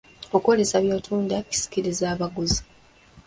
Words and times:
Okwolesa 0.37 0.77
by'otunda 0.83 1.35
kisikiriza 1.49 2.05
abaguzi. 2.13 2.61